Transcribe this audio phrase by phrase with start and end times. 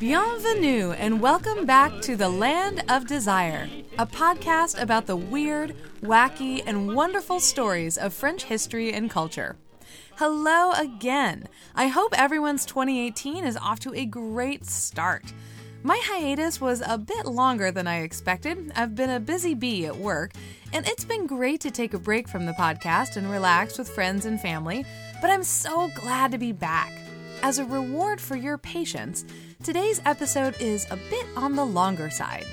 [0.00, 3.68] Bienvenue and welcome back to the Land of Desire,
[4.00, 9.54] a podcast about the weird, wacky, and wonderful stories of French history and culture.
[10.16, 11.46] Hello again.
[11.76, 15.32] I hope everyone's 2018 is off to a great start.
[15.84, 18.70] My hiatus was a bit longer than I expected.
[18.76, 20.30] I've been a busy bee at work,
[20.72, 24.24] and it's been great to take a break from the podcast and relax with friends
[24.24, 24.84] and family,
[25.20, 26.92] but I'm so glad to be back.
[27.42, 29.24] As a reward for your patience,
[29.64, 32.46] today's episode is a bit on the longer side.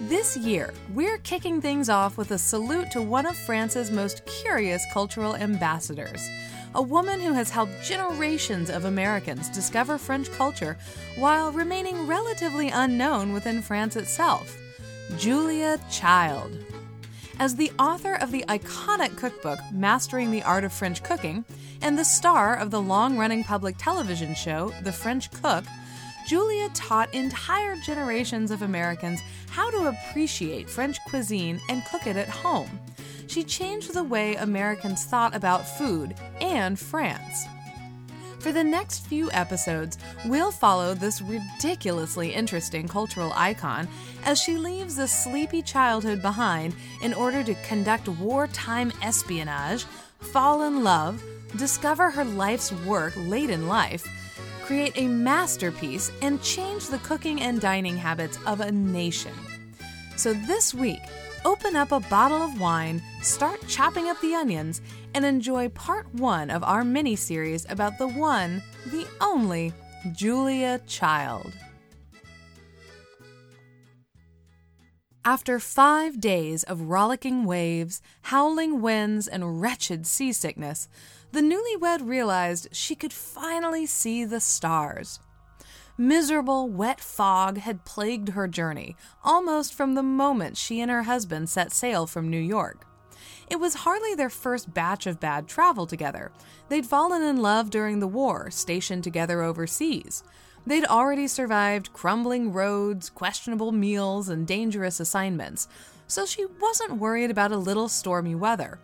[0.00, 4.84] This year, we're kicking things off with a salute to one of France's most curious
[4.92, 6.28] cultural ambassadors
[6.74, 10.76] a woman who has helped generations of Americans discover French culture
[11.16, 14.56] while remaining relatively unknown within France itself
[15.18, 16.56] Julia Child.
[17.40, 21.44] As the author of the iconic cookbook Mastering the Art of French Cooking
[21.82, 25.64] and the star of the long running public television show The French Cook,
[26.28, 32.28] Julia taught entire generations of Americans how to appreciate French cuisine and cook it at
[32.28, 32.78] home
[33.30, 37.46] she changed the way Americans thought about food and France.
[38.40, 43.86] For the next few episodes, we'll follow this ridiculously interesting cultural icon
[44.24, 49.84] as she leaves a sleepy childhood behind in order to conduct wartime espionage,
[50.18, 51.22] fall in love,
[51.56, 54.08] discover her life's work late in life,
[54.64, 59.34] create a masterpiece, and change the cooking and dining habits of a nation.
[60.16, 61.00] So this week,
[61.44, 64.80] open up a bottle of wine, start chopping up the onions,
[65.14, 69.72] and enjoy part one of our mini series about the one, the only
[70.12, 71.52] Julia Child.
[75.24, 80.88] After five days of rollicking waves, howling winds, and wretched seasickness,
[81.32, 85.20] the newlywed realized she could finally see the stars.
[86.00, 91.50] Miserable, wet fog had plagued her journey, almost from the moment she and her husband
[91.50, 92.86] set sail from New York.
[93.50, 96.32] It was hardly their first batch of bad travel together.
[96.70, 100.24] They'd fallen in love during the war, stationed together overseas.
[100.66, 105.68] They'd already survived crumbling roads, questionable meals, and dangerous assignments,
[106.06, 108.80] so she wasn't worried about a little stormy weather.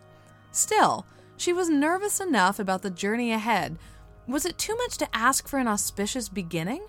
[0.51, 3.79] Still, she was nervous enough about the journey ahead.
[4.27, 6.85] Was it too much to ask for an auspicious beginning?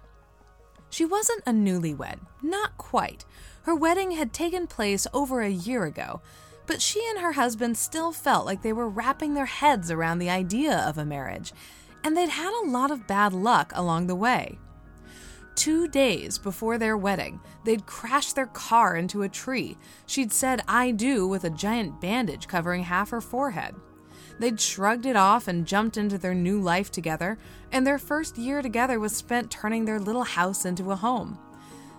[0.90, 3.24] She wasn't a newlywed, not quite.
[3.62, 6.20] Her wedding had taken place over a year ago,
[6.66, 10.30] but she and her husband still felt like they were wrapping their heads around the
[10.30, 11.52] idea of a marriage,
[12.02, 14.58] and they'd had a lot of bad luck along the way.
[15.54, 19.76] Two days before their wedding, they'd crashed their car into a tree.
[20.06, 23.74] She'd said, I do, with a giant bandage covering half her forehead.
[24.38, 27.38] They'd shrugged it off and jumped into their new life together,
[27.72, 31.38] and their first year together was spent turning their little house into a home.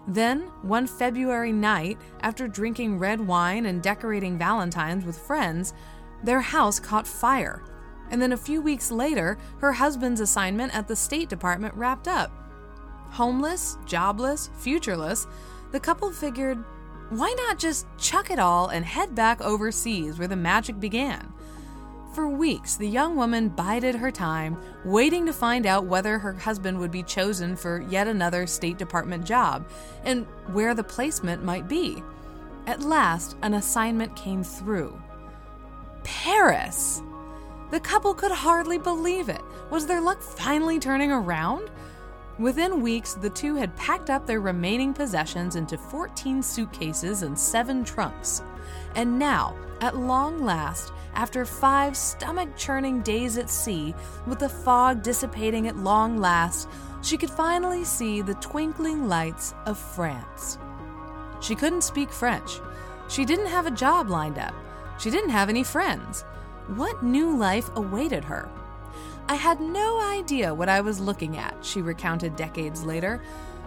[0.07, 5.73] Then, one February night, after drinking red wine and decorating Valentines with friends,
[6.23, 7.61] their house caught fire.
[8.09, 12.31] And then a few weeks later, her husband's assignment at the State Department wrapped up.
[13.11, 15.27] Homeless, jobless, futureless,
[15.71, 16.63] the couple figured,
[17.09, 21.31] why not just chuck it all and head back overseas where the magic began?
[22.13, 26.79] For weeks, the young woman bided her time, waiting to find out whether her husband
[26.79, 29.67] would be chosen for yet another State Department job
[30.03, 32.01] and where the placement might be.
[32.65, 34.99] At last, an assignment came through
[36.03, 37.01] Paris!
[37.69, 39.41] The couple could hardly believe it.
[39.69, 41.69] Was their luck finally turning around?
[42.39, 47.83] Within weeks, the two had packed up their remaining possessions into 14 suitcases and seven
[47.83, 48.41] trunks.
[48.95, 53.93] And now, at long last, after five stomach churning days at sea,
[54.27, 56.69] with the fog dissipating at long last,
[57.01, 60.57] she could finally see the twinkling lights of France.
[61.41, 62.59] She couldn't speak French.
[63.07, 64.53] She didn't have a job lined up.
[64.99, 66.23] She didn't have any friends.
[66.75, 68.49] What new life awaited her?
[69.27, 73.21] I had no idea what I was looking at, she recounted decades later.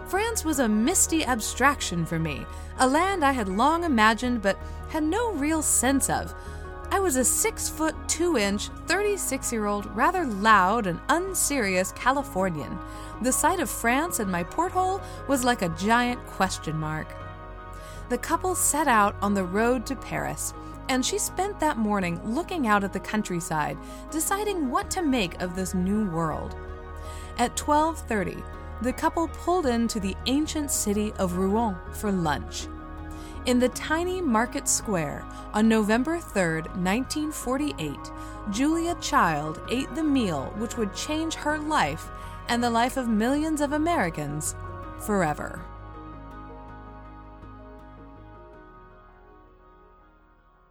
[0.07, 2.45] France was a misty abstraction for me,
[2.77, 4.57] a land I had long imagined but
[4.89, 6.33] had no real sense of.
[6.91, 12.77] I was a six foot two inch, 36 year old, rather loud and unserious Californian.
[13.23, 17.07] The sight of France in my porthole was like a giant question mark.
[18.09, 20.53] The couple set out on the road to Paris,
[20.89, 23.77] and she spent that morning looking out at the countryside,
[24.11, 26.55] deciding what to make of this new world.
[27.39, 28.43] At 12:30,
[28.83, 32.67] the couple pulled into the ancient city of Rouen for lunch.
[33.45, 37.95] In the tiny market square on November 3, 1948,
[38.51, 42.09] Julia Child ate the meal which would change her life
[42.49, 44.53] and the life of millions of Americans
[45.05, 45.61] forever.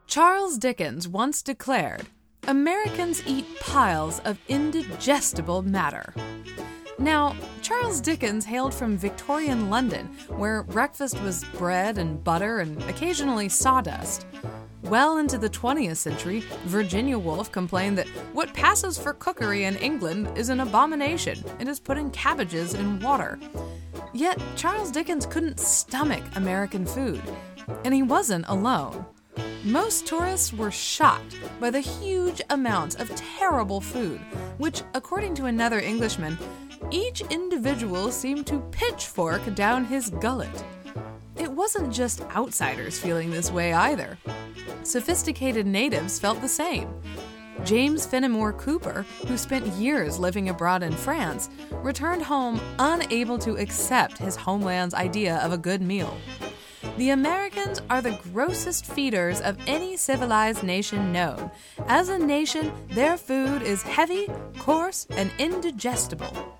[0.06, 2.08] Charles Dickens once declared
[2.46, 6.12] Americans eat piles of indigestible matter.
[6.98, 13.48] Now, Charles Dickens hailed from Victorian London, where breakfast was bread and butter and occasionally
[13.48, 14.26] sawdust.
[14.82, 20.36] Well into the 20th century, Virginia Woolf complained that what passes for cookery in England
[20.36, 23.38] is an abomination and is putting cabbages in water.
[24.12, 27.22] Yet, Charles Dickens couldn't stomach American food,
[27.84, 29.06] and he wasn't alone.
[29.64, 34.20] Most tourists were shocked by the huge amounts of terrible food,
[34.58, 36.36] which, according to another Englishman,
[36.92, 40.64] each individual seemed to pitchfork down his gullet.
[41.36, 44.18] It wasn't just outsiders feeling this way either.
[44.82, 46.88] Sophisticated natives felt the same.
[47.64, 54.18] James Fenimore Cooper, who spent years living abroad in France, returned home unable to accept
[54.18, 56.16] his homeland's idea of a good meal.
[56.98, 61.50] The Americans are the grossest feeders of any civilized nation known.
[61.86, 64.28] As a nation, their food is heavy,
[64.58, 66.58] coarse, and indigestible.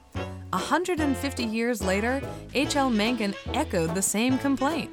[0.53, 2.21] 150 years later,
[2.53, 2.91] H.L.
[2.91, 4.91] Mencken echoed the same complaint.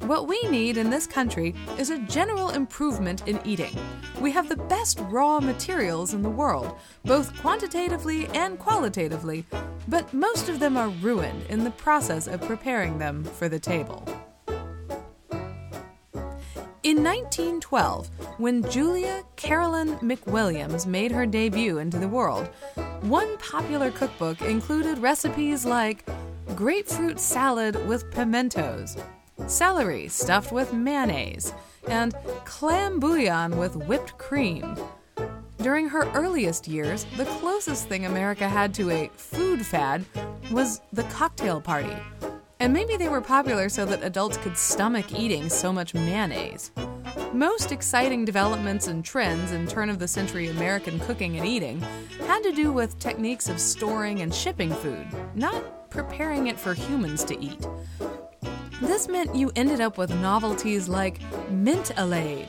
[0.00, 3.78] What we need in this country is a general improvement in eating.
[4.20, 9.46] We have the best raw materials in the world, both quantitatively and qualitatively,
[9.88, 14.04] but most of them are ruined in the process of preparing them for the table.
[16.82, 22.46] In 1912, when Julia Carolyn McWilliams made her debut into the world,
[23.02, 26.08] one popular cookbook included recipes like
[26.56, 28.96] grapefruit salad with pimentos,
[29.46, 31.52] celery stuffed with mayonnaise,
[31.86, 32.14] and
[32.46, 34.74] clam bouillon with whipped cream.
[35.58, 40.02] During her earliest years, the closest thing America had to a food fad
[40.50, 41.94] was the cocktail party,
[42.60, 46.70] and maybe they were popular so that adults could stomach eating so much mayonnaise.
[47.32, 51.80] Most exciting developments and trends in turn of the century American cooking and eating
[52.26, 57.24] had to do with techniques of storing and shipping food, not preparing it for humans
[57.24, 57.66] to eat.
[58.82, 61.20] This meant you ended up with novelties like
[61.50, 62.46] mint alade,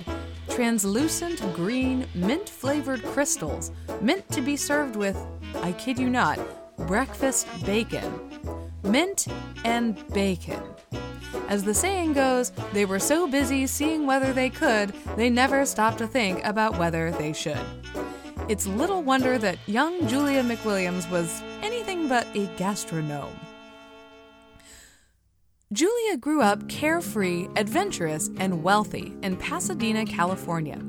[0.50, 3.72] translucent green mint flavored crystals
[4.02, 5.18] meant to be served with,
[5.62, 6.40] I kid you not,
[6.78, 8.31] breakfast bacon
[8.84, 9.28] mint,
[9.64, 10.62] and bacon.
[11.48, 15.98] As the saying goes, they were so busy seeing whether they could, they never stopped
[16.00, 17.60] to think about whether they should.
[18.48, 23.36] It's little wonder that young Julia McWilliams was anything but a gastronome.
[25.72, 30.82] Julia grew up carefree, adventurous, and wealthy in Pasadena, California.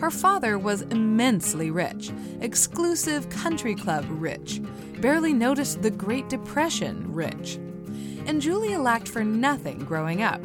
[0.00, 4.60] Her father was immensely rich, exclusive country club rich,
[5.00, 7.56] barely noticed the Great Depression rich.
[8.26, 10.42] And Julia lacked for nothing growing up.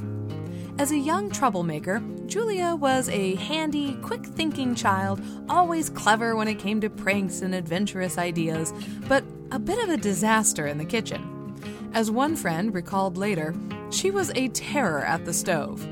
[0.78, 6.60] As a young troublemaker, Julia was a handy, quick thinking child, always clever when it
[6.60, 8.74] came to pranks and adventurous ideas,
[9.08, 11.60] but a bit of a disaster in the kitchen.
[11.94, 13.54] As one friend recalled later,
[13.90, 15.86] she was a terror at the stove.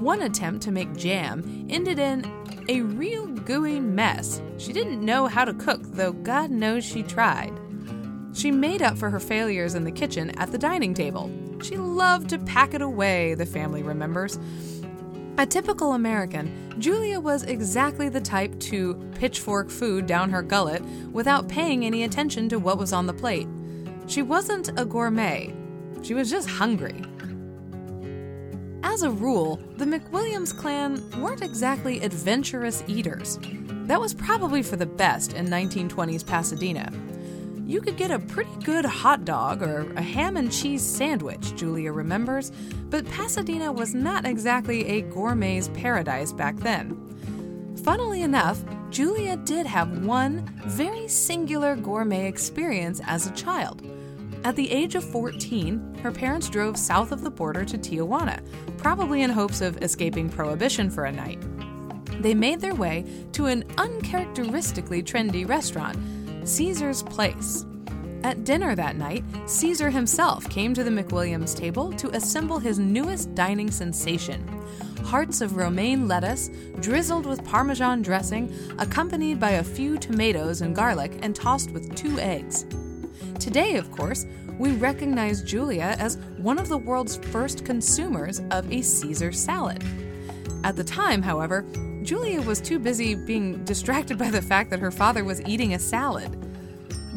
[0.00, 2.22] One attempt to make jam ended in
[2.68, 4.42] a real gooey mess.
[4.58, 7.52] She didn't know how to cook, though God knows she tried.
[8.34, 11.30] She made up for her failures in the kitchen at the dining table.
[11.62, 14.38] She loved to pack it away, the family remembers.
[15.38, 20.82] A typical American, Julia was exactly the type to pitchfork food down her gullet
[21.12, 23.48] without paying any attention to what was on the plate.
[24.08, 25.54] She wasn't a gourmet,
[26.02, 27.02] she was just hungry.
[28.82, 33.38] As a rule, the McWilliams clan weren't exactly adventurous eaters.
[33.86, 36.92] That was probably for the best in 1920s Pasadena.
[37.66, 41.92] You could get a pretty good hot dog or a ham and cheese sandwich, Julia
[41.92, 42.50] remembers,
[42.88, 47.76] but Pasadena was not exactly a gourmet's paradise back then.
[47.84, 53.82] Funnily enough, Julia did have one very singular gourmet experience as a child.
[54.44, 58.40] At the age of 14, her parents drove south of the border to Tijuana,
[58.78, 61.42] probably in hopes of escaping prohibition for a night.
[62.22, 65.98] They made their way to an uncharacteristically trendy restaurant,
[66.44, 67.66] Caesar's Place.
[68.24, 73.34] At dinner that night, Caesar himself came to the McWilliams table to assemble his newest
[73.34, 74.44] dining sensation
[75.08, 81.18] hearts of romaine lettuce, drizzled with Parmesan dressing, accompanied by a few tomatoes and garlic,
[81.22, 82.66] and tossed with two eggs.
[83.38, 84.26] Today, of course,
[84.58, 89.84] we recognize Julia as one of the world's first consumers of a Caesar salad.
[90.64, 91.64] At the time, however,
[92.02, 95.78] Julia was too busy being distracted by the fact that her father was eating a
[95.78, 96.36] salad.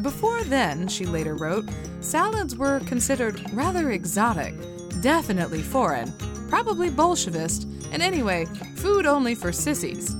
[0.02, 1.64] Before then, she later wrote,
[2.00, 4.54] salads were considered rather exotic,
[5.00, 6.12] definitely foreign,
[6.48, 8.44] probably Bolshevist, and anyway,
[8.76, 10.14] food only for sissies.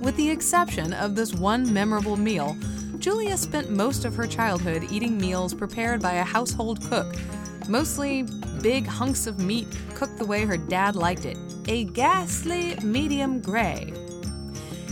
[0.00, 2.56] With the exception of this one memorable meal,
[3.00, 7.16] Julia spent most of her childhood eating meals prepared by a household cook,
[7.66, 8.24] mostly
[8.60, 13.92] big hunks of meat cooked the way her dad liked it a ghastly medium gray.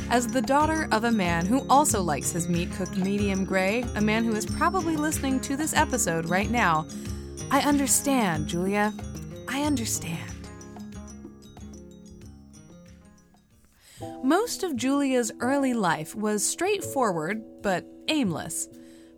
[0.09, 4.01] As the daughter of a man who also likes his meat cooked medium gray, a
[4.01, 6.87] man who is probably listening to this episode right now,
[7.51, 8.95] I understand, Julia.
[9.49, 10.38] I understand.
[14.23, 18.69] Most of Julia's early life was straightforward but aimless.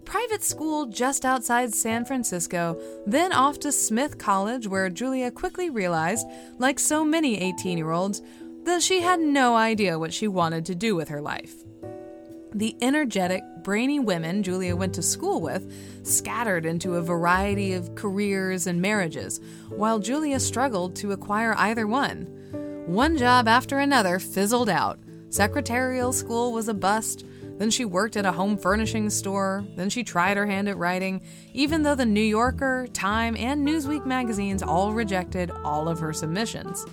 [0.05, 6.27] Private school just outside San Francisco, then off to Smith College, where Julia quickly realized,
[6.59, 8.23] like so many 18 year olds,
[8.65, 11.55] that she had no idea what she wanted to do with her life.
[12.53, 15.73] The energetic, brainy women Julia went to school with
[16.03, 22.40] scattered into a variety of careers and marriages, while Julia struggled to acquire either one.
[22.87, 24.99] One job after another fizzled out.
[25.29, 27.25] Secretarial school was a bust.
[27.59, 29.65] Then she worked at a home furnishing store.
[29.77, 31.23] Then she tried her hand at writing,
[31.53, 36.87] even though the New Yorker, Time, and Newsweek magazines all rejected all of her submissions.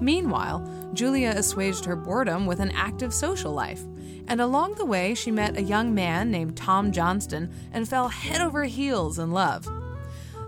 [0.00, 3.82] Meanwhile, Julia assuaged her boredom with an active social life,
[4.28, 8.40] and along the way she met a young man named Tom Johnston and fell head
[8.40, 9.68] over heels in love.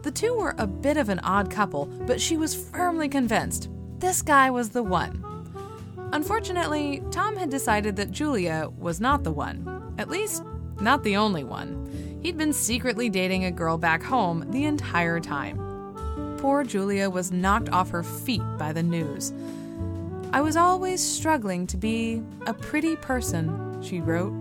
[0.03, 3.69] The two were a bit of an odd couple, but she was firmly convinced
[4.01, 5.25] this guy was the one.
[6.13, 9.95] Unfortunately, Tom had decided that Julia was not the one.
[9.99, 10.43] At least,
[10.81, 12.19] not the only one.
[12.23, 16.37] He'd been secretly dating a girl back home the entire time.
[16.39, 19.33] Poor Julia was knocked off her feet by the news.
[20.33, 24.33] I was always struggling to be a pretty person, she wrote.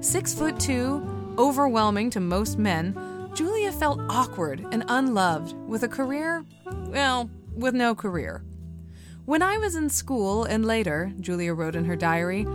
[0.00, 2.94] Six foot two, overwhelming to most men,
[3.34, 6.44] Julia felt awkward and unloved with a career,
[6.86, 8.44] well, with no career.
[9.26, 12.46] When I was in school and later, Julia wrote in her diary,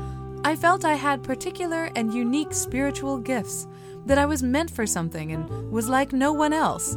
[0.43, 3.65] I felt I had particular and unique spiritual gifts,
[4.05, 6.95] that I was meant for something and was like no one else.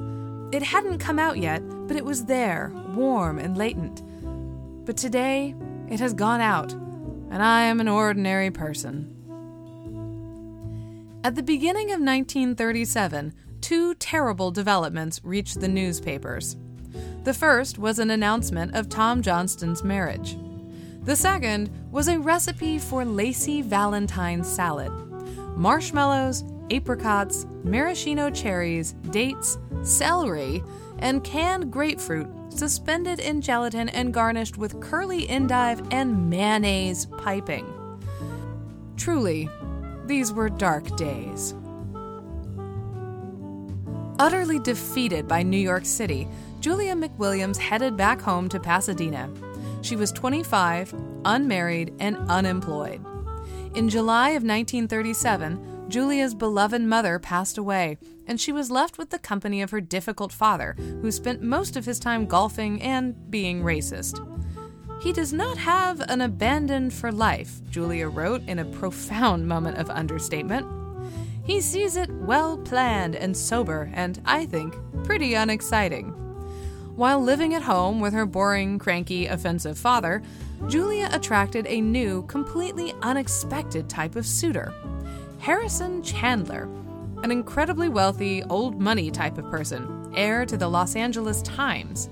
[0.53, 4.03] It hadn't come out yet, but it was there, warm and latent.
[4.85, 5.55] But today,
[5.89, 9.09] it has gone out, and I am an ordinary person.
[11.25, 16.59] At the beginning of 1937, two terrible developments reached the newspapers.
[17.25, 20.37] The first was an announcement of Tom Johnston's marriage.
[21.05, 24.91] The second was a recipe for lacy Valentine salad
[25.57, 30.65] marshmallows, apricots, maraschino cherries, dates, celery,
[30.99, 37.67] and canned grapefruit suspended in gelatin and garnished with curly endive and mayonnaise piping.
[38.97, 39.49] Truly,
[40.07, 41.55] these were dark days.
[44.19, 46.29] Utterly defeated by New York City,
[46.63, 49.29] Julia McWilliams headed back home to Pasadena.
[49.81, 53.05] She was 25, unmarried, and unemployed.
[53.75, 59.19] In July of 1937, Julia's beloved mother passed away, and she was left with the
[59.19, 64.25] company of her difficult father, who spent most of his time golfing and being racist.
[65.03, 69.91] He does not have an abandon for life, Julia wrote in a profound moment of
[69.91, 70.65] understatement.
[71.45, 76.15] He sees it well planned and sober, and I think pretty unexciting.
[76.97, 80.23] While living at home with her boring, cranky, offensive father,
[80.69, 84.75] Julia attracted a new, completely unexpected type of suitor
[85.39, 86.69] Harrison Chandler,
[87.23, 92.11] an incredibly wealthy, old money type of person, heir to the Los Angeles Times.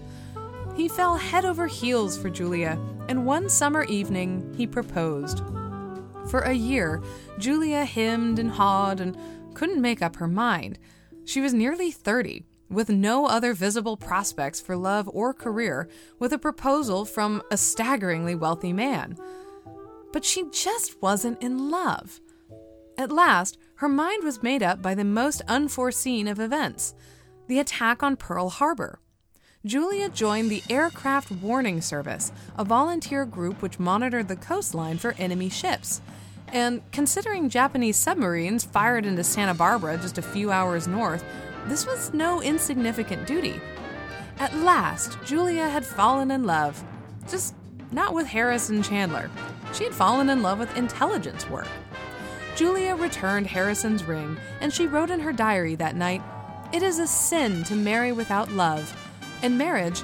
[0.74, 5.42] He fell head over heels for Julia, and one summer evening he proposed.
[6.30, 7.02] For a year,
[7.38, 9.14] Julia hemmed and hawed and
[9.52, 10.78] couldn't make up her mind.
[11.26, 16.38] She was nearly 30 with no other visible prospects for love or career, with a
[16.38, 19.18] proposal from a staggeringly wealthy man.
[20.12, 22.20] But she just wasn't in love.
[22.96, 26.94] At last, her mind was made up by the most unforeseen of events
[27.48, 29.00] the attack on Pearl Harbor.
[29.66, 35.48] Julia joined the Aircraft Warning Service, a volunteer group which monitored the coastline for enemy
[35.48, 36.00] ships.
[36.52, 41.24] And considering Japanese submarines fired into Santa Barbara just a few hours north
[41.66, 43.60] this was no insignificant duty.
[44.38, 46.82] At last, Julia had fallen in love.
[47.28, 47.54] Just
[47.92, 49.30] not with Harrison Chandler.
[49.72, 51.68] She had fallen in love with intelligence work.
[52.56, 56.22] Julia returned Harrison's ring, and she wrote in her diary that night
[56.72, 58.94] It is a sin to marry without love,
[59.42, 60.00] and marriage,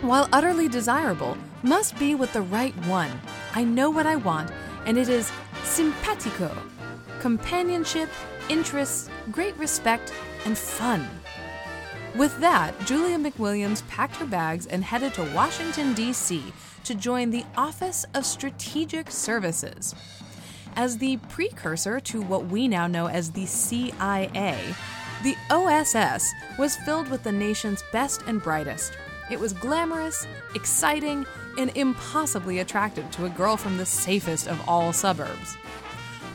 [0.00, 3.10] while utterly desirable, must be with the right one.
[3.54, 4.50] I know what I want,
[4.86, 5.32] and it is
[5.62, 6.54] simpatico
[7.24, 8.10] companionship,
[8.50, 10.12] interests, great respect,
[10.44, 11.08] and fun.
[12.14, 16.42] With that, Julia McWilliams packed her bags and headed to Washington, D.C.
[16.84, 19.94] to join the Office of Strategic Services.
[20.76, 24.74] As the precursor to what we now know as the CIA,
[25.22, 28.92] the OSS was filled with the nation's best and brightest.
[29.30, 31.26] It was glamorous, exciting,
[31.58, 35.56] and impossibly attractive to a girl from the safest of all suburbs.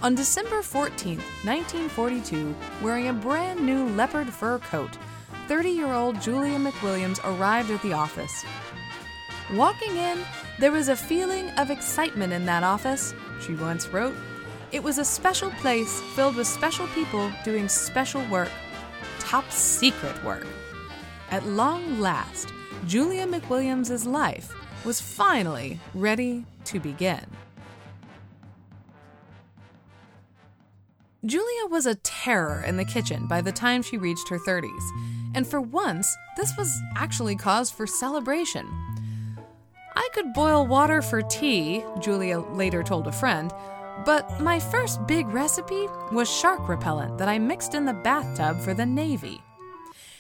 [0.02, 4.98] On December 14, 1942, wearing a brand new leopard fur coat,
[5.50, 8.46] 30 year old Julia McWilliams arrived at the office.
[9.54, 10.20] Walking in,
[10.58, 14.16] there was a feeling of excitement in that office, she once wrote.
[14.72, 18.52] It was a special place filled with special people doing special work,
[19.20, 20.48] top secret work.
[21.30, 22.54] At long last,
[22.88, 27.26] Julia McWilliams' life was finally ready to begin.
[31.26, 34.90] Julia was a terror in the kitchen by the time she reached her 30s,
[35.36, 38.66] and for once, this was actually cause for celebration.
[39.98, 43.52] I could boil water for tea, Julia later told a friend,
[44.06, 48.74] but my first big recipe was shark repellent that I mixed in the bathtub for
[48.74, 49.42] the Navy.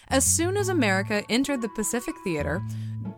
[0.09, 2.61] As soon as America entered the Pacific Theater,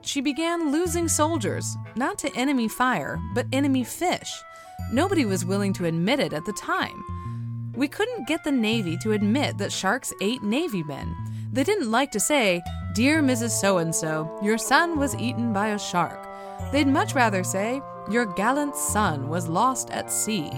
[0.01, 4.31] she began losing soldiers, not to enemy fire, but enemy fish.
[4.91, 7.03] Nobody was willing to admit it at the time.
[7.73, 11.15] We couldn't get the Navy to admit that sharks ate Navy men.
[11.53, 12.61] They didn't like to say,
[12.93, 13.51] Dear Mrs.
[13.51, 16.27] So and so, your son was eaten by a shark.
[16.73, 20.51] They'd much rather say, Your gallant son was lost at sea.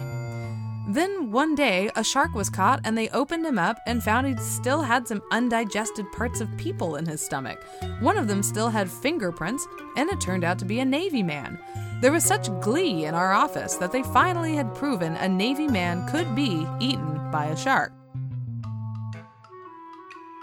[0.88, 4.36] Then one day, a shark was caught, and they opened him up and found he
[4.38, 7.64] still had some undigested parts of people in his stomach.
[8.00, 11.60] One of them still had fingerprints, and it turned out to be a Navy man.
[12.04, 16.06] There was such glee in our office that they finally had proven a Navy man
[16.10, 17.94] could be eaten by a shark.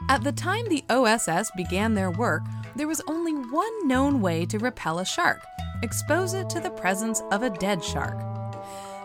[0.09, 2.40] At the time the OSS began their work,
[2.77, 5.42] there was only one known way to repel a shark
[5.83, 8.18] expose it to the presence of a dead shark.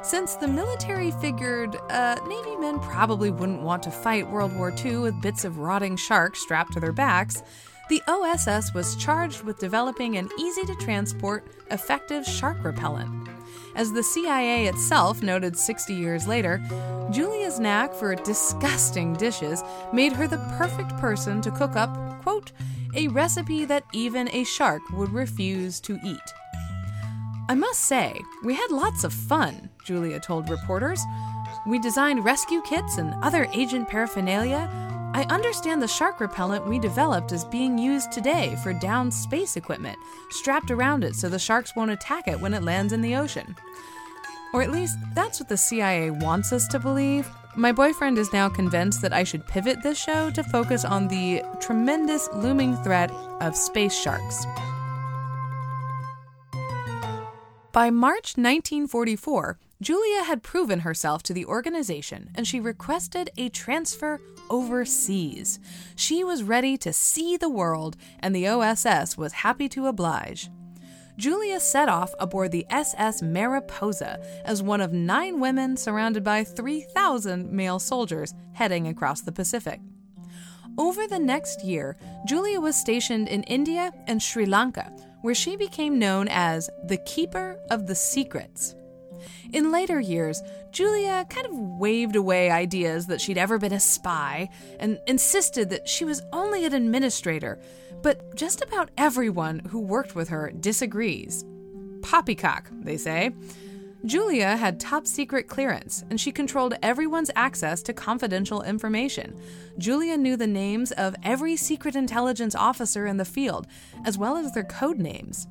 [0.02, 5.00] Since the military figured uh, Navy men probably wouldn't want to fight World War II
[5.00, 7.44] with bits of rotting shark strapped to their backs,
[7.88, 13.30] the OSS was charged with developing an easy to transport, effective shark repellent.
[13.76, 16.64] As the CIA itself noted 60 years later,
[17.12, 19.62] Julia's knack for disgusting dishes
[19.94, 22.52] made her the perfect person to cook up, quote,
[22.96, 26.34] a recipe that even a shark would refuse to eat.
[27.48, 31.02] I must say, we had lots of fun, Julia told reporters.
[31.68, 34.70] We designed rescue kits and other agent paraphernalia
[35.16, 39.98] I understand the shark repellent we developed is being used today for downed space equipment,
[40.30, 43.56] strapped around it so the sharks won't attack it when it lands in the ocean.
[44.54, 47.30] Or at least, that's what the CIA wants us to believe.
[47.56, 51.44] My boyfriend is now convinced that I should pivot this show to focus on the
[51.62, 54.46] tremendous looming threat of space sharks.
[57.72, 64.22] By March 1944, Julia had proven herself to the organization and she requested a transfer
[64.50, 65.60] overseas.
[65.96, 70.50] She was ready to see the world, and the OSS was happy to oblige.
[71.18, 77.52] Julia set off aboard the SS Mariposa as one of nine women surrounded by 3,000
[77.52, 79.80] male soldiers heading across the Pacific.
[80.78, 81.96] Over the next year,
[82.28, 87.58] Julia was stationed in India and Sri Lanka, where she became known as the Keeper
[87.72, 88.76] of the Secrets.
[89.54, 94.50] In later years, Julia kind of waved away ideas that she'd ever been a spy
[94.80, 97.60] and insisted that she was only an administrator,
[98.02, 101.46] but just about everyone who worked with her disagrees.
[102.02, 103.32] Poppycock, they say.
[104.06, 109.36] Julia had top secret clearance, and she controlled everyone's access to confidential information.
[109.80, 113.66] Julia knew the names of every secret intelligence officer in the field,
[114.06, 115.48] as well as their code names.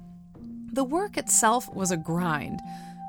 [0.73, 2.61] The work itself was a grind.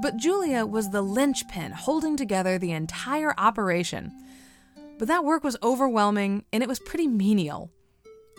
[0.02, 4.12] But Julia was the linchpin holding together the entire operation.
[4.98, 7.72] But that work was overwhelming and it was pretty menial.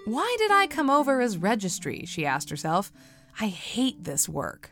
[0.05, 2.05] Why did I come over as registry?
[2.07, 2.93] she asked herself.
[3.41, 4.71] I hate this work.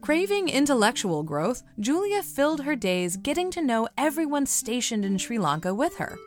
[0.00, 5.74] Craving intellectual growth, Julia filled her days getting to know everyone stationed in Sri Lanka
[5.74, 6.18] with her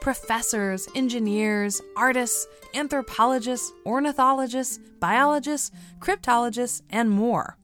[0.00, 7.58] professors, engineers, artists, anthropologists, ornithologists, biologists, cryptologists, and more.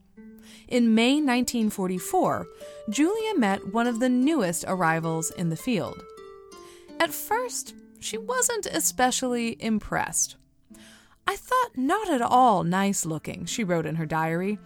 [0.69, 2.47] in May 1944,
[2.89, 6.03] Julia met one of the newest arrivals in the field.
[6.99, 10.37] At first, she wasn't especially impressed.
[11.27, 14.59] I thought not at all nice looking, she wrote in her diary.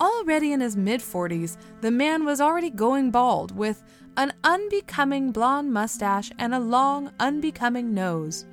[0.00, 3.82] Already in his mid 40s, the man was already going bald with
[4.16, 8.46] an unbecoming blonde mustache and a long, unbecoming nose.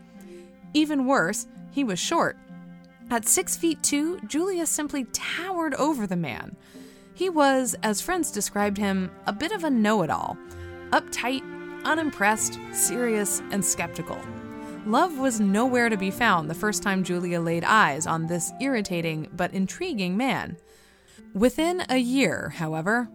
[0.74, 2.38] Even worse, he was short.
[3.10, 6.56] At six feet two, Julia simply towered over the man.
[7.14, 10.38] He was, as friends described him, a bit of a know it all
[10.92, 11.42] uptight,
[11.84, 14.20] unimpressed, serious, and skeptical.
[14.86, 19.28] Love was nowhere to be found the first time Julia laid eyes on this irritating
[19.36, 20.58] but intriguing man.
[21.34, 23.10] Within a year, however,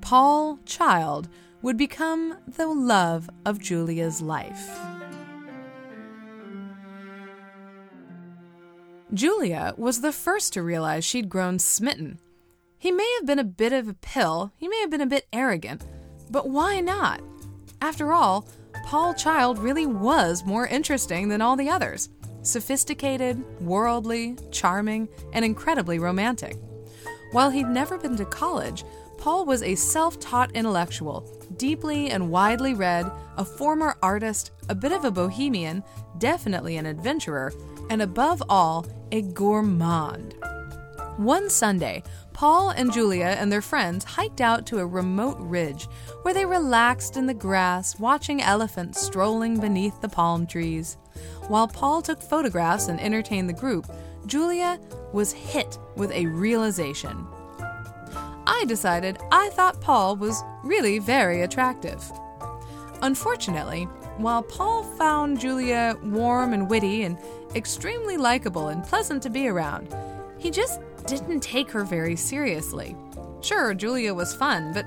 [0.00, 1.28] Paul Child
[1.64, 4.68] would become the love of Julia's life.
[9.14, 12.18] Julia was the first to realize she'd grown smitten.
[12.76, 15.26] He may have been a bit of a pill, he may have been a bit
[15.32, 15.86] arrogant,
[16.30, 17.22] but why not?
[17.80, 18.46] After all,
[18.84, 22.10] Paul Child really was more interesting than all the others
[22.42, 26.58] sophisticated, worldly, charming, and incredibly romantic.
[27.32, 28.84] While he'd never been to college,
[29.24, 34.92] Paul was a self taught intellectual, deeply and widely read, a former artist, a bit
[34.92, 35.82] of a bohemian,
[36.18, 37.50] definitely an adventurer,
[37.88, 40.34] and above all, a gourmand.
[41.16, 42.02] One Sunday,
[42.34, 45.88] Paul and Julia and their friends hiked out to a remote ridge
[46.20, 50.98] where they relaxed in the grass, watching elephants strolling beneath the palm trees.
[51.48, 53.90] While Paul took photographs and entertained the group,
[54.26, 54.78] Julia
[55.14, 57.26] was hit with a realization.
[58.46, 62.10] I decided I thought Paul was really very attractive.
[63.02, 63.84] Unfortunately,
[64.16, 67.18] while Paul found Julia warm and witty and
[67.54, 69.94] extremely likable and pleasant to be around,
[70.38, 72.96] he just didn't take her very seriously.
[73.40, 74.86] Sure, Julia was fun, but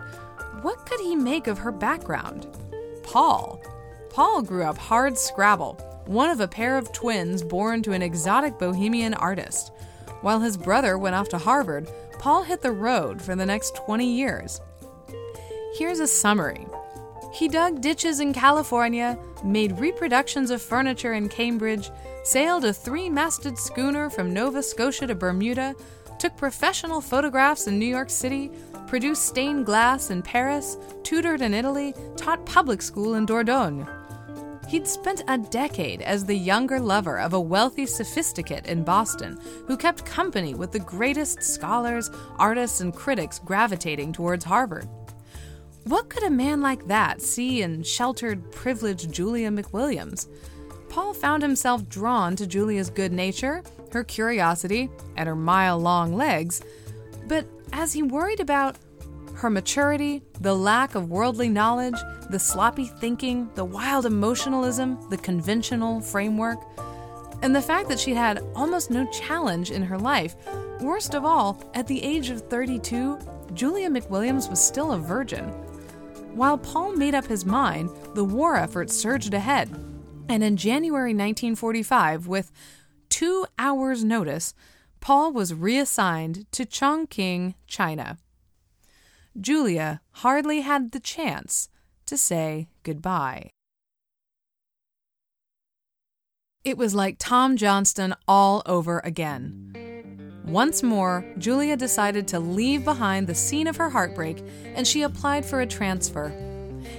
[0.63, 2.47] what could he make of her background?
[3.03, 3.61] Paul.
[4.09, 5.73] Paul grew up hard scrabble,
[6.05, 9.71] one of a pair of twins born to an exotic bohemian artist.
[10.21, 11.87] While his brother went off to Harvard,
[12.19, 14.59] Paul hit the road for the next 20 years.
[15.75, 16.65] Here's a summary.
[17.33, 21.91] He dug ditches in California, made reproductions of furniture in Cambridge,
[22.23, 25.75] sailed a three masted schooner from Nova Scotia to Bermuda,
[26.17, 28.49] took professional photographs in New York City,
[28.87, 33.96] produced stained glass in Paris, tutored in Italy, taught public school in Dordogne.
[34.67, 39.77] He'd spent a decade as the younger lover of a wealthy sophisticate in Boston who
[39.77, 44.87] kept company with the greatest scholars, artists, and critics gravitating towards Harvard.
[45.85, 50.27] What could a man like that see in sheltered, privileged Julia McWilliams?
[50.89, 56.61] Paul found himself drawn to Julia's good nature her curiosity, and her mile long legs,
[57.27, 58.77] but as he worried about
[59.37, 61.99] her maturity, the lack of worldly knowledge,
[62.31, 66.59] the sloppy thinking, the wild emotionalism, the conventional framework,
[67.43, 70.35] and the fact that she had almost no challenge in her life,
[70.81, 73.19] worst of all, at the age of 32,
[73.53, 75.45] Julia McWilliams was still a virgin.
[76.33, 79.69] While Paul made up his mind, the war effort surged ahead.
[80.29, 82.51] And in January 1945, with
[83.09, 84.55] two hours' notice,
[84.99, 88.17] Paul was reassigned to Chongqing, China.
[89.39, 91.69] Julia hardly had the chance
[92.07, 93.51] to say goodbye.
[96.63, 99.73] It was like Tom Johnston all over again.
[100.45, 104.43] Once more, Julia decided to leave behind the scene of her heartbreak
[104.75, 106.27] and she applied for a transfer.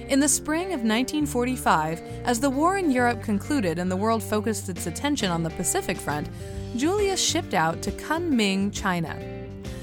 [0.07, 4.69] In the spring of 1945, as the war in Europe concluded and the world focused
[4.69, 6.29] its attention on the Pacific Front,
[6.75, 9.38] Julia shipped out to Kunming, China.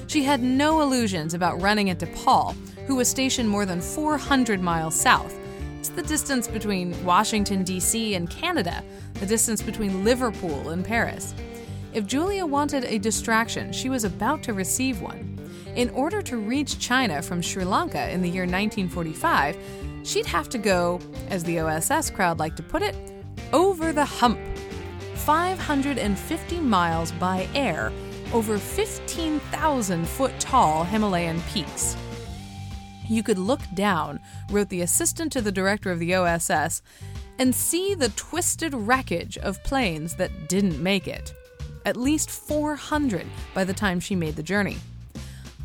[0.06, 2.54] She had no illusions about running into Paul,
[2.86, 5.36] who was stationed more than 400 miles south.
[5.80, 8.14] It's the distance between Washington, D.C.
[8.14, 11.34] and Canada, the distance between Liverpool and Paris.
[11.92, 15.38] If Julia wanted a distraction, she was about to receive one.
[15.74, 19.56] In order to reach China from Sri Lanka in the year 1945,
[20.04, 22.94] she'd have to go, as the OSS crowd liked to put it,
[23.52, 24.38] over the hump.
[25.14, 27.92] 550 miles by air
[28.32, 31.96] over 15,000 foot tall Himalayan peaks.
[33.08, 36.82] You could look down, wrote the assistant to the director of the OSS,
[37.38, 41.34] and see the twisted wreckage of planes that didn't make it.
[41.84, 44.78] At least 400 by the time she made the journey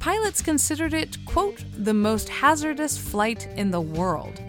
[0.01, 4.41] pilots considered it, quote, the most hazardous flight in the world.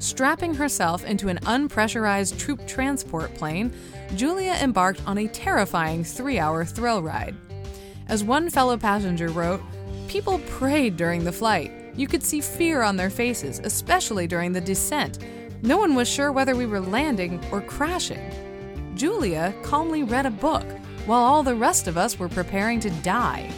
[0.00, 3.72] Strapping herself into an unpressurized troop transport plane,
[4.14, 7.34] Julia embarked on a terrifying three hour thrill ride.
[8.08, 9.62] As one fellow passenger wrote,
[10.06, 11.72] People prayed during the flight.
[11.96, 15.18] You could see fear on their faces, especially during the descent.
[15.62, 18.20] No one was sure whether we were landing or crashing.
[18.94, 20.66] Julia calmly read a book,
[21.06, 23.50] while all the rest of us were preparing to die.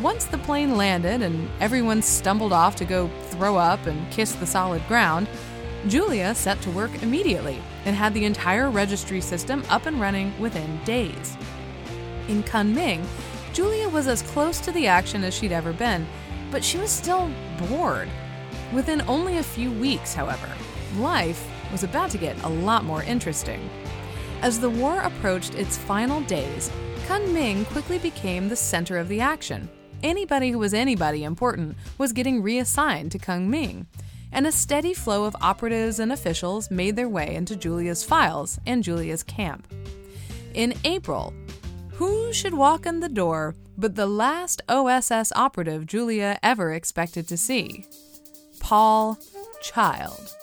[0.00, 4.46] Once the plane landed and everyone stumbled off to go throw up and kiss the
[4.46, 5.28] solid ground,
[5.86, 10.82] Julia set to work immediately and had the entire registry system up and running within
[10.84, 11.36] days.
[12.28, 13.04] In Kunming,
[13.52, 16.06] Julia was as close to the action as she'd ever been,
[16.50, 18.08] but she was still bored.
[18.72, 20.48] Within only a few weeks, however,
[20.96, 23.68] life was about to get a lot more interesting.
[24.42, 26.70] As the war approached its final days,
[27.06, 29.68] Kunming quickly became the center of the action.
[30.02, 33.86] Anybody who was anybody important was getting reassigned to Kunming,
[34.34, 38.84] and a steady flow of operatives and officials made their way into Julia's files and
[38.84, 39.66] Julia's camp.
[40.52, 41.32] In April,
[41.92, 47.36] who should walk in the door but the last OSS operative Julia ever expected to
[47.36, 47.86] see?
[48.60, 49.18] Paul
[49.62, 50.34] Child.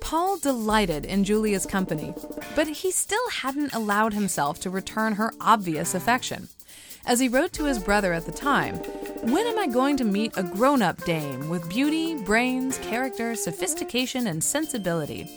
[0.00, 2.12] Paul delighted in Julia's company,
[2.54, 6.48] but he still hadn't allowed himself to return her obvious affection.
[7.04, 8.76] As he wrote to his brother at the time,
[9.22, 14.28] when am I going to meet a grown up dame with beauty, brains, character, sophistication,
[14.28, 15.28] and sensibility?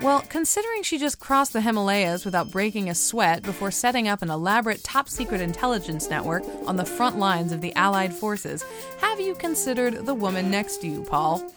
[0.00, 4.30] Well, considering she just crossed the Himalayas without breaking a sweat before setting up an
[4.30, 8.64] elaborate top secret intelligence network on the front lines of the Allied forces,
[9.00, 11.52] have you considered the woman next to you, Paul?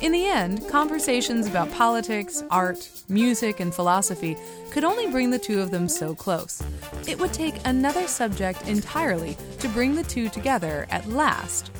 [0.00, 4.36] In the end, conversations about politics, art, music, and philosophy
[4.70, 6.62] could only bring the two of them so close.
[7.06, 11.70] It would take another subject entirely to bring the two together at last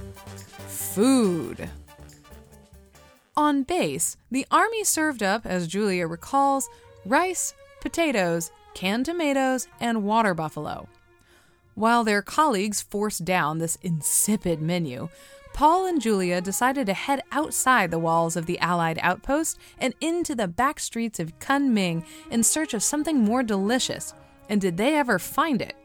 [0.66, 1.68] food.
[3.36, 6.68] On base, the Army served up, as Julia recalls,
[7.04, 10.88] rice, potatoes, canned tomatoes, and water buffalo.
[11.74, 15.08] While their colleagues forced down this insipid menu,
[15.54, 20.34] Paul and Julia decided to head outside the walls of the Allied outpost and into
[20.34, 24.14] the back streets of Kunming in search of something more delicious.
[24.48, 25.76] And did they ever find it?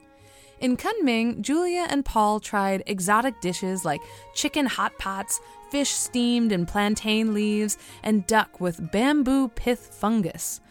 [0.60, 4.02] In Kunming, Julia and Paul tried exotic dishes like
[4.34, 10.62] chicken hot pots, fish steamed in plantain leaves, and duck with bamboo pith fungus.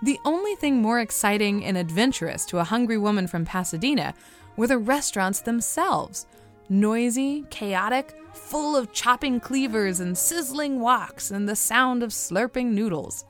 [0.00, 4.14] The only thing more exciting and adventurous to a hungry woman from Pasadena
[4.56, 6.26] were the restaurants themselves
[6.68, 13.24] noisy, chaotic, full of chopping cleavers and sizzling woks and the sound of slurping noodles.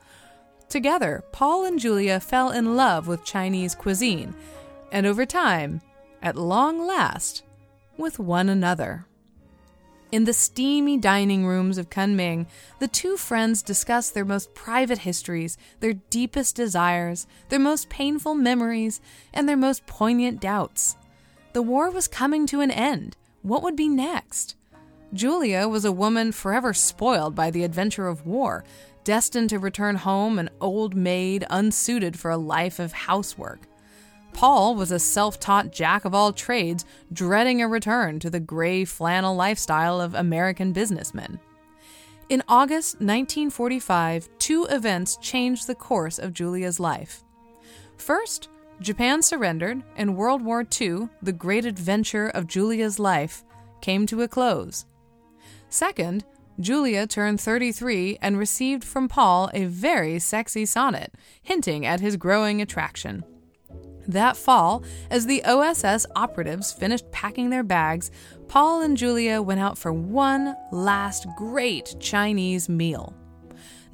[0.69, 4.33] Together, Paul and Julia fell in love with Chinese cuisine,
[4.91, 5.81] and over time,
[6.21, 7.43] at long last,
[7.97, 9.05] with one another.
[10.11, 12.47] In the steamy dining rooms of Kunming,
[12.79, 19.01] the two friends discuss their most private histories, their deepest desires, their most painful memories,
[19.33, 20.95] and their most poignant doubts.
[21.53, 23.17] The war was coming to an end.
[23.45, 24.55] What would be next?
[25.13, 28.65] Julia was a woman forever spoiled by the adventure of war,
[29.03, 33.59] destined to return home an old maid unsuited for a life of housework.
[34.33, 38.83] Paul was a self taught jack of all trades, dreading a return to the gray
[38.83, 41.39] flannel lifestyle of American businessmen.
[42.29, 47.23] In August 1945, two events changed the course of Julia's life.
[47.97, 48.49] First,
[48.81, 53.43] Japan surrendered, and World War II, the great adventure of Julia's life,
[53.81, 54.85] came to a close.
[55.69, 56.25] Second,
[56.59, 62.61] Julia turned 33 and received from Paul a very sexy sonnet, hinting at his growing
[62.61, 63.23] attraction.
[64.07, 68.11] That fall, as the OSS operatives finished packing their bags,
[68.47, 73.15] Paul and Julia went out for one last great Chinese meal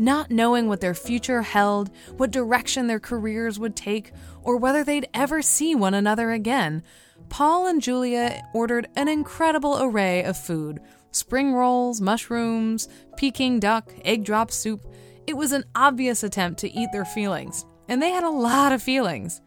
[0.02, 4.12] not knowing what their future held, what direction their careers would take,
[4.44, 6.84] or whether they'd ever see one another again,
[7.30, 10.80] Paul and Julia ordered an incredible array of food
[11.12, 14.86] spring rolls, mushrooms, Peking duck, egg drop soup.
[15.28, 18.82] It was an obvious attempt to eat their feelings, and they had a lot of
[18.82, 19.42] feelings.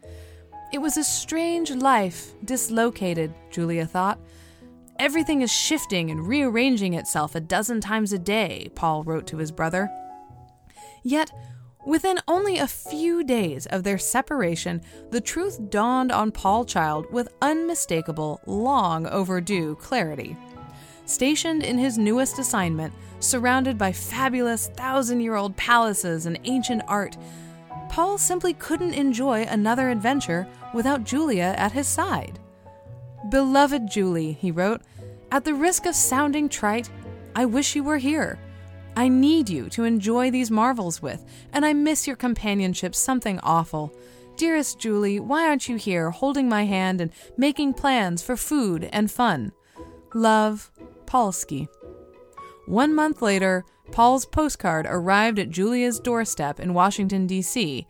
[0.71, 4.19] It was a strange life, dislocated, Julia thought.
[4.99, 9.51] Everything is shifting and rearranging itself a dozen times a day, Paul wrote to his
[9.51, 9.89] brother.
[11.03, 11.31] Yet,
[11.85, 17.33] within only a few days of their separation, the truth dawned on Paul Child with
[17.41, 20.35] unmistakable, long overdue clarity.
[21.05, 27.17] Stationed in his newest assignment, surrounded by fabulous thousand year old palaces and ancient art,
[27.89, 32.39] Paul simply couldn't enjoy another adventure without Julia at his side.
[33.29, 34.81] Beloved Julie, he wrote,
[35.31, 36.89] at the risk of sounding trite,
[37.35, 38.39] I wish you were here.
[38.95, 43.93] I need you to enjoy these marvels with, and I miss your companionship something awful.
[44.37, 49.11] Dearest Julie, why aren't you here holding my hand and making plans for food and
[49.11, 49.51] fun?
[50.13, 50.71] Love,
[51.05, 51.67] Polsky.
[52.67, 57.85] One month later, Paul's postcard arrived at Julia's doorstep in Washington, D.C.,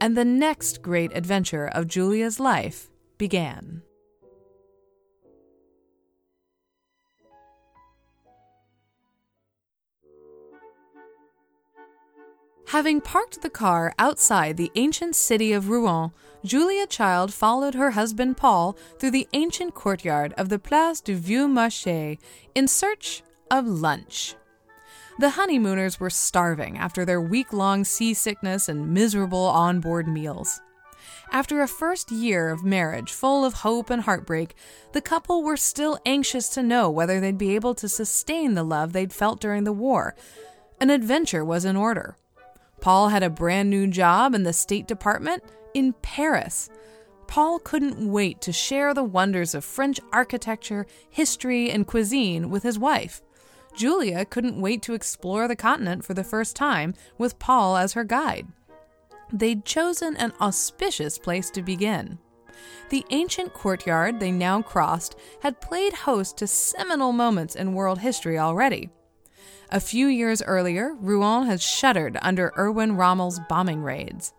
[0.00, 3.82] and the next great adventure of Julia's life began.
[12.68, 16.12] Having parked the car outside the ancient city of Rouen,
[16.44, 21.46] Julia Child followed her husband Paul through the ancient courtyard of the Place du Vieux
[21.46, 22.18] Marché
[22.54, 24.34] in search of lunch.
[25.18, 30.60] The honeymooners were starving after their week long seasickness and miserable onboard meals.
[31.30, 34.54] After a first year of marriage full of hope and heartbreak,
[34.92, 38.92] the couple were still anxious to know whether they'd be able to sustain the love
[38.92, 40.16] they'd felt during the war.
[40.80, 42.16] An adventure was in order.
[42.84, 45.42] Paul had a brand new job in the State Department
[45.72, 46.68] in Paris.
[47.26, 52.78] Paul couldn't wait to share the wonders of French architecture, history, and cuisine with his
[52.78, 53.22] wife.
[53.74, 58.04] Julia couldn't wait to explore the continent for the first time with Paul as her
[58.04, 58.48] guide.
[59.32, 62.18] They'd chosen an auspicious place to begin.
[62.90, 68.38] The ancient courtyard they now crossed had played host to seminal moments in world history
[68.38, 68.90] already.
[69.74, 74.32] A few years earlier, Rouen had shuddered under Erwin Rommel's bombing raids.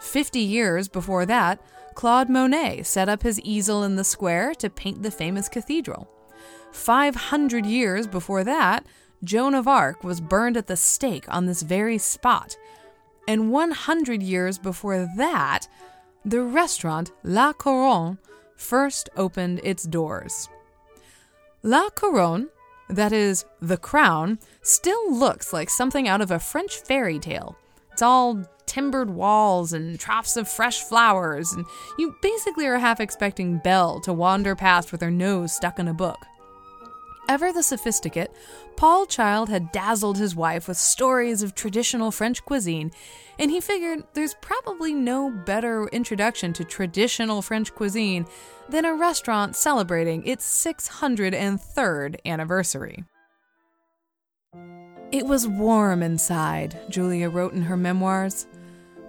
[0.00, 1.60] Fifty years before that,
[1.94, 6.08] Claude Monet set up his easel in the square to paint the famous cathedral.
[6.72, 8.86] Five hundred years before that,
[9.22, 12.56] Joan of Arc was burned at the stake on this very spot.
[13.26, 15.68] And 100 years before that,
[16.24, 18.16] the restaurant La Couronne
[18.56, 20.48] first opened its doors.
[21.62, 22.48] La Couronne
[22.88, 27.56] that is, the crown, still looks like something out of a French fairy tale.
[27.92, 31.64] It's all timbered walls and troughs of fresh flowers, and
[31.98, 35.94] you basically are half expecting Belle to wander past with her nose stuck in a
[35.94, 36.18] book.
[37.28, 38.30] Ever the sophisticate,
[38.76, 42.90] Paul Child had dazzled his wife with stories of traditional French cuisine,
[43.38, 48.24] and he figured there's probably no better introduction to traditional French cuisine
[48.70, 53.04] than a restaurant celebrating its 603rd anniversary.
[55.12, 58.46] It was warm inside, Julia wrote in her memoirs.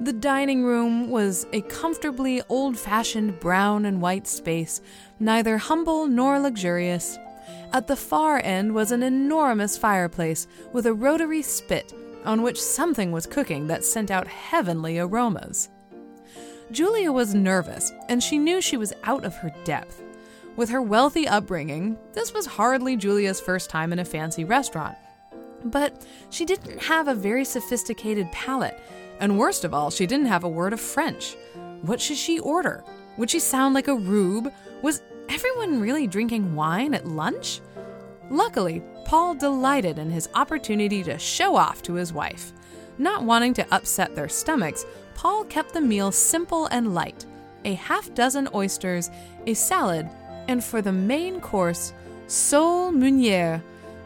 [0.02, 4.82] The dining room was a comfortably old fashioned brown and white space,
[5.22, 7.18] neither humble nor luxurious.
[7.72, 11.94] At the far end was an enormous fireplace with a rotary spit
[12.26, 15.70] on which something was cooking that sent out heavenly aromas.
[16.72, 20.04] Julia was nervous, and she knew she was out of her depth.
[20.56, 24.96] With her wealthy upbringing, this was hardly Julia's first time in a fancy restaurant.
[25.64, 28.80] But she didn't have a very sophisticated palate,
[29.20, 31.36] and worst of all, she didn't have a word of French.
[31.82, 32.84] What should she order?
[33.18, 34.52] Would she sound like a rube?
[34.82, 37.62] Was everyone really drinking wine at lunch?
[38.30, 42.52] Luckily, Paul delighted in his opportunity to show off to his wife.
[42.98, 47.26] Not wanting to upset their stomachs, Paul kept the meal simple and light
[47.66, 49.12] a half dozen oysters,
[49.46, 50.10] a salad,
[50.48, 51.92] and for the main course,
[52.28, 53.62] sole meunière,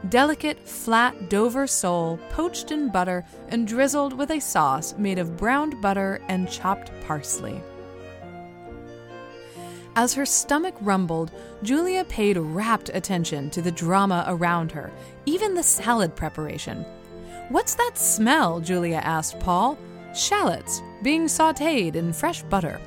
[0.10, 5.80] delicate, flat Dover sole poached in butter and drizzled with a sauce made of browned
[5.82, 7.62] butter and chopped parsley.
[9.96, 14.92] As her stomach rumbled, Julia paid rapt attention to the drama around her,
[15.26, 16.84] even the salad preparation.
[17.50, 18.60] What's that smell?
[18.60, 19.78] Julia asked Paul.
[20.16, 22.80] Shallots being sauteed in fresh butter.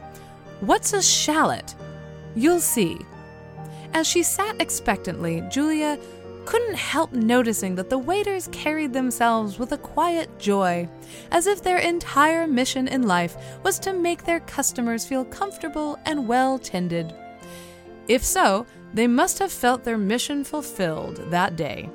[0.61, 1.75] What's a shallot?
[2.35, 2.99] You'll see.
[3.95, 5.99] As she sat expectantly, Julia
[6.47, 10.89] couldn't help noticing that the waiters carried themselves with a quiet joy,
[11.33, 16.29] as if their entire mission in life was to make their customers feel comfortable and
[16.29, 17.13] well tended.
[18.09, 21.91] If so, they must have felt their mission fulfilled that day.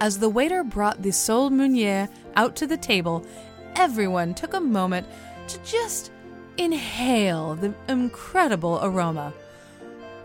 [0.00, 3.26] As the waiter brought the sole meunière out to the table,
[3.74, 5.06] everyone took a moment
[5.48, 6.12] to just
[6.58, 9.34] inhale the incredible aroma.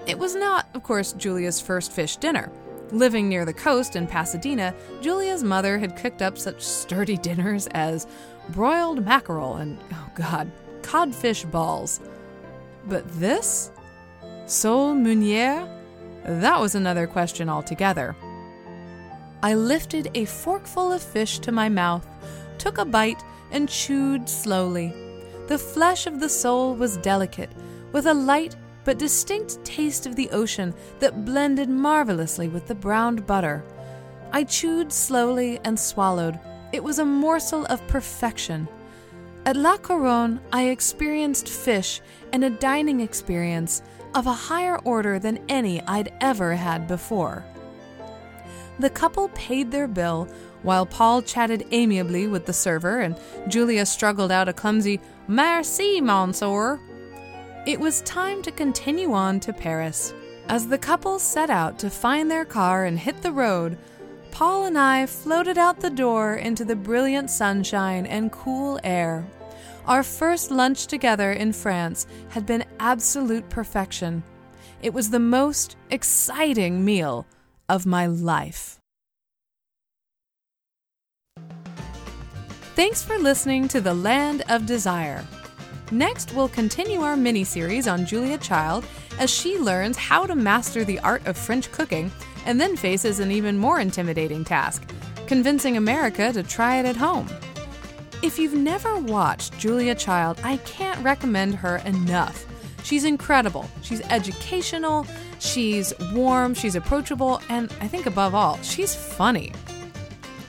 [0.06, 2.52] It was not, of course, Julia's first fish dinner.
[2.92, 8.08] Living near the coast in Pasadena, Julia's mother had cooked up such sturdy dinners as
[8.50, 12.00] broiled mackerel and, oh god, codfish balls.
[12.88, 13.72] But this?
[14.48, 15.70] Sole meunière?
[16.26, 18.16] That was another question altogether.
[19.44, 22.08] I lifted a forkful of fish to my mouth,
[22.58, 24.94] took a bite, and chewed slowly.
[25.48, 27.52] The flesh of the sole was delicate,
[27.92, 33.26] with a light but distinct taste of the ocean that blended marvelously with the browned
[33.28, 33.64] butter.
[34.32, 36.40] I chewed slowly and swallowed.
[36.72, 38.68] It was a morsel of perfection.
[39.46, 42.02] At La Couronne, I experienced fish
[42.32, 43.82] and a dining experience
[44.14, 47.46] of a higher order than any I'd ever had before.
[48.80, 50.28] The couple paid their bill
[50.62, 53.18] while Paul chatted amiably with the server and
[53.48, 56.80] Julia struggled out a clumsy Merci, monsieur.
[57.66, 60.14] It was time to continue on to Paris.
[60.48, 63.78] As the couple set out to find their car and hit the road,
[64.32, 69.28] Paul and I floated out the door into the brilliant sunshine and cool air.
[69.86, 74.24] Our first lunch together in France had been absolute perfection.
[74.82, 77.28] It was the most exciting meal
[77.68, 78.80] of my life.
[82.76, 85.26] Thanks for listening to The Land of Desire.
[85.92, 88.86] Next, we'll continue our mini series on Julia Child
[89.18, 92.12] as she learns how to master the art of French cooking
[92.46, 94.90] and then faces an even more intimidating task
[95.30, 97.30] convincing America to try it at home.
[98.24, 102.48] If you've never watched Julia Child, I can't recommend her enough.
[102.84, 103.70] She's incredible.
[103.84, 105.06] She's educational,
[105.38, 109.54] she's warm, she's approachable, and I think above all, she's funny.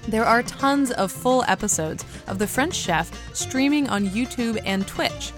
[0.08, 5.32] There are tons of full episodes of The French Chef streaming on YouTube and Twitch.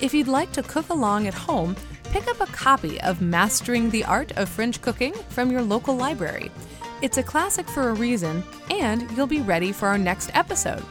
[0.00, 4.04] If you'd like to cook along at home, pick up a copy of Mastering the
[4.04, 6.50] Art of French Cooking from your local library.
[7.02, 10.84] It's a classic for a reason, and you'll be ready for our next episode.